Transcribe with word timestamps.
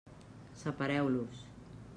Separeu-los. 0.61 1.45